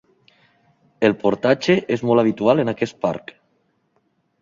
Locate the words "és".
1.99-2.07